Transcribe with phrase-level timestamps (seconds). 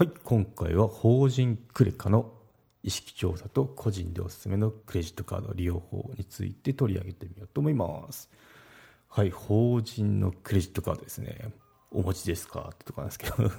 [0.00, 2.32] はい、今回は法人クレカの
[2.82, 8.30] 意識調査と個人でおすすめのクレジットカード利用法について取り上げてみようと思います。
[9.10, 11.50] はい、法人のクレジットカードですね。
[11.90, 12.70] お持ちですか？
[12.72, 13.50] ってとこなんですけど。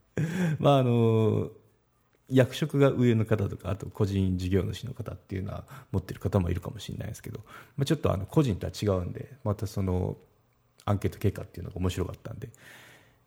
[0.58, 1.50] まあ、あの、
[2.30, 7.40] 役職が上の方とか、あと個人事業主の方っていうのは持ってる方もいるかもしれないですけど、
[7.76, 10.16] まあ、ちょっとあの個人とは違うんで、またその
[10.86, 12.48] アンケート結果っていうのが面白かったんで、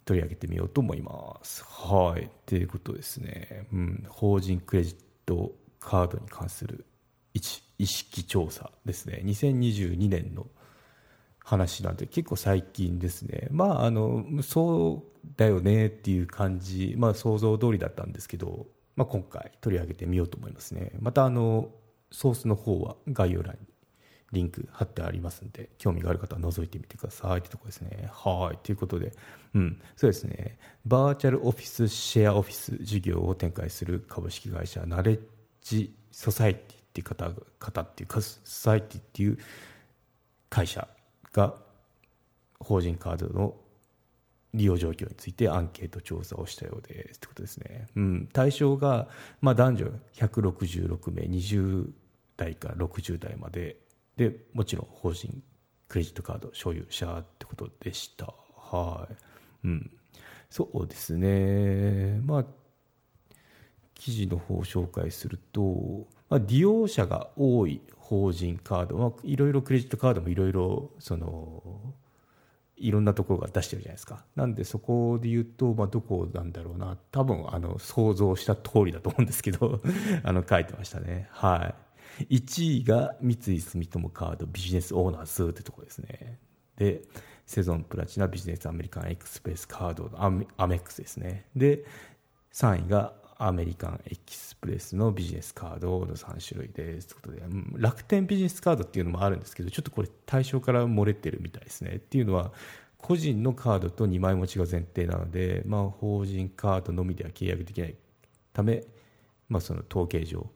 [0.06, 1.64] 取り上げてみようと思います。
[1.64, 2.30] はい。
[2.46, 3.68] ということですね。
[3.72, 4.06] うん。
[4.10, 4.96] 法人クレジッ
[5.26, 6.86] トカードに関する
[7.34, 9.22] 意識調査ですね。
[9.26, 10.48] 2022年の
[11.40, 13.48] 話なんで結構最近ですね。
[13.52, 20.92] まあ、あの、そうだよねっていう感じ、まあ想像通りだったんですけど、まあ今回取り上げてみようと思いますね。
[21.00, 21.70] またあの、
[22.12, 23.73] ソースの方は概要欄に
[24.34, 28.10] リンク貼ってありますんで、興味がある方は覗いてみてくださいってとこですね。
[28.12, 28.58] はい。
[28.58, 29.14] ということで、
[29.54, 30.58] うん、そうですね。
[30.86, 35.20] バーチャルオフィスシェアオフィス事業を展開する株式会社ナレッ
[35.62, 39.38] ジソサイティっていう方っていうか、ソサイティっていう
[40.50, 40.88] 会社
[41.32, 41.54] が
[42.60, 43.56] 法人カードの
[44.54, 47.88] 利用状況についてアンケート調査をしたようですってことですね。
[47.96, 49.08] うん、対象が、
[49.42, 51.90] まあ、男女166名、20
[52.38, 53.78] 代から60代まで
[54.18, 55.44] でもちろん法人
[55.88, 59.92] クレジットカード所有者ってことでしたはいうん
[60.50, 62.46] そうですねまあ
[63.96, 71.64] 記事の方を紹介すると、まあ、利用者が多い法人カード、まあ、いろいろクレジットカードもいろいろその
[72.76, 74.26] いろんなところが出してるじゃないですか。
[74.36, 76.98] なんでそこで言うと、まあ、どこなんだろうな。
[77.12, 79.80] 多分、あの、想像した通りだと思うんですけど、
[80.24, 81.28] あの、書いてましたね。
[81.32, 81.76] はい。
[82.30, 86.40] 1位が三井住友カードビジネスオーナーズってとこですね。
[86.78, 87.02] で、
[87.46, 91.46] セゾンプラチナビジネスアメリカンエクスプレスカードのアメアメックスですね。
[91.56, 91.86] で、
[92.54, 97.08] 3位がアメリカンエキスプレスのビジネスカードの3種類です。
[97.08, 101.96] ということで、楽天ビジネスカードっていうのもあるんですけど、ちょっとこれ対象から漏れてるみたいですね。
[101.96, 102.54] っていうのは、
[102.98, 107.96] 個人のカードと2枚持ちが前提なので、まあ、法人カードのみでは契約できない
[108.54, 108.86] ため、
[109.50, 110.50] まあ、その統計上、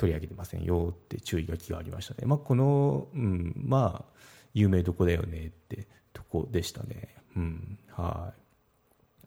[0.00, 2.26] 取り上げてませんよって注意書きがありましたね。
[2.26, 4.14] まあ、この、うん、まあ、
[4.54, 7.14] 有名どこだよねってとこでしたね。
[7.36, 8.40] うん、はい。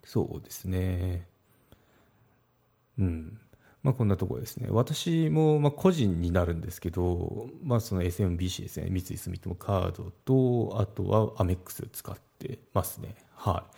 [0.03, 1.27] そうですね。
[2.97, 3.39] うん。
[3.83, 4.67] まあ、こんなところですね。
[4.71, 8.87] 私も、まあ、個人になるんですけど、まあ、その SMBC ですね。
[8.89, 13.15] 三井住友カードと、あとはアメックス使ってますね。
[13.35, 13.77] はい。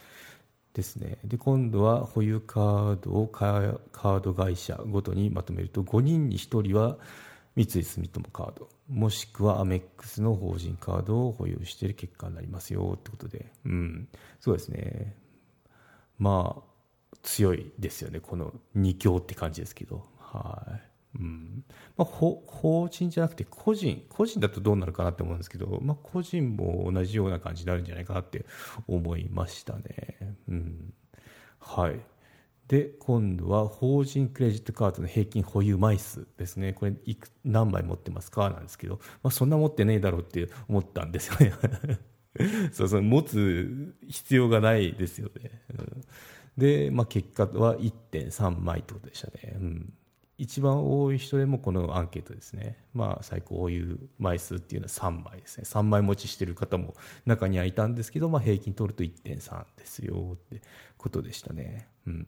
[0.75, 1.18] ですね。
[1.24, 6.97] で、今度は保有カードをカード会社ごとにまとめると、5人に1人は
[7.56, 14.08] 三井住友カード、もしくはアメックスの法人カードを保有している結果になりますよってことで、うん。
[14.41, 15.16] そうですね。
[16.19, 18.19] まあ、強いですよね。
[18.19, 20.06] この2強って感じですけど。
[20.19, 20.96] はい。
[21.18, 21.63] うん
[21.97, 28.46] まあ、法法人じゃなくて個人、個人だとどうなるかなって思うんですけど、まあ、個人も同じような感じになるんじゃないかなって
[28.88, 30.25] 思いましたね。
[30.47, 30.94] うん、
[31.59, 32.00] はい。
[32.67, 36.73] で、今度は法人クレジットカードの平均保有枚数ですね。
[36.73, 38.50] これいく、何枚持ってますか？
[38.50, 41.53] なんですけど、まあ、そんな持ってねえだろうって思ったんですよね。
[42.73, 45.61] そうそう、持つ必要がないですよね。
[45.78, 46.01] うん
[46.57, 49.57] で、まあ、結果は1.3枚ということでしたね。
[49.57, 49.94] うん
[50.38, 56.94] 一番多い人でもこのアンケートですね、まあ、最高保有枚数っていうのは3枚ですね、3枚持ちしてる方も
[57.25, 60.62] 中にはいたんですけど、まあ、平均取ると1.3ですよって
[60.97, 61.88] ことでしたね。
[62.06, 62.28] うん、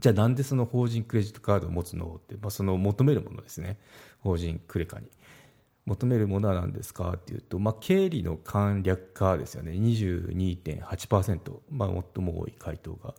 [0.00, 3.78] じゃあなんでその法人クレジットカードを持つのって、まあ、その求めるものですね、
[4.20, 5.06] 法人クレカに。
[5.86, 13.14] 求めるものは何ですかっていうと、まあ、経理の簡略化ですよね、22.8%、まあ、最も多い回答が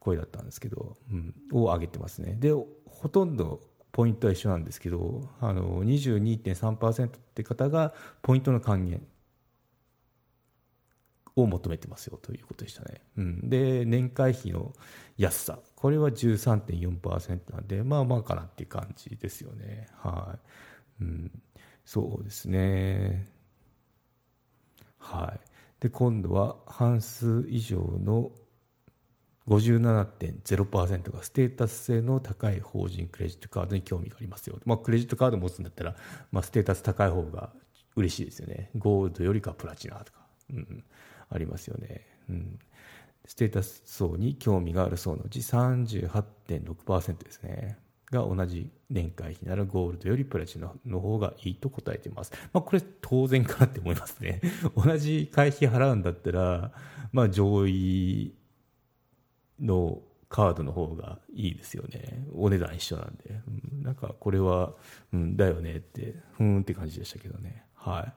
[0.00, 2.34] これだったんですけど、うん、を上げてますね。
[2.38, 3.60] で、ほとんど
[3.92, 9.00] ポイントは一緒なんですけど、あの22.3%って方がポイントの還元
[11.34, 13.00] を求めてますよということでしたね。
[13.16, 14.72] うん、で、年会費の
[15.16, 19.88] 安さ、これは13.4%なんで、まあまあかなっていう感じですよね。
[19.96, 20.38] は
[21.00, 21.02] い。
[21.02, 21.42] うん、
[21.84, 23.28] そうですね。
[24.98, 25.40] はい。
[25.80, 28.32] で、今度は半数以上の
[29.48, 34.58] 57.0%がステータス性の高い法人クレジットカードに興味がありますよ。
[34.66, 35.96] まあ、クレジットカード持つんだったら、
[36.30, 37.50] まあ、ステータス高い方が
[37.96, 38.70] 嬉しいですよね。
[38.76, 40.20] ゴールドよりかプラチナとか、
[40.52, 40.84] うん、
[41.30, 42.06] ありますよね。
[42.28, 42.58] うん。
[43.26, 47.78] ステータス層に興味がある層のうち38.6%ですね。
[48.10, 52.32] が同じ年会費ならゴールドよりプラチナの方がいいと答えています。
[52.52, 54.40] まあこれ当然かなって思いますね。
[54.76, 56.72] 同じ会費払うんだったら、
[57.12, 58.34] まあ上位
[59.60, 62.26] のカードの方がいいですよね。
[62.34, 64.74] お値段一緒なんで、うん、なんかこれは、
[65.12, 67.64] うん、だよねってふーんって感じでしたけどね。
[67.74, 68.12] はい。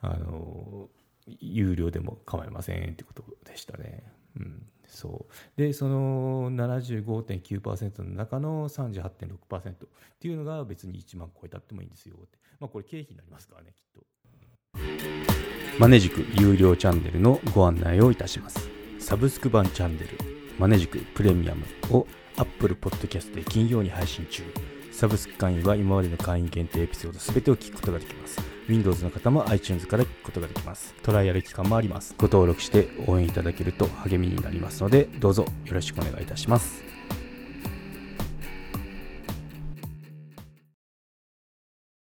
[0.00, 0.88] あの、
[1.26, 4.02] 有料でも構いませんってことでしたね。
[4.36, 4.66] うん。
[4.86, 5.60] そう。
[5.60, 9.74] でその75.9%の中の38.6%っ
[10.20, 14.04] ていうのが別に1万超えたってもいいんですよって、まあ、これ経費になりますからねきっと。
[15.78, 18.68] マネジク有料チャンネルのご案内をいたします。
[19.00, 20.08] サブスク版チャンネル
[20.58, 22.06] マネジクプレミアムを
[22.36, 24.44] Apple Podcast で金曜に配信中。
[24.92, 28.53] サブスク会員は今までの会員限定エピソード全てを聞くことができます。
[28.68, 30.94] Windows の方も iTunes から聞くことができます。
[31.02, 32.14] トライアル期間もあります。
[32.18, 36.93] ご登録して応援いただけると励みになりますので、どうぞよろしくお願いいたします。